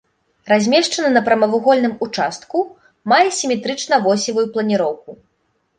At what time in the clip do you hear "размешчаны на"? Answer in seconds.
0.51-1.21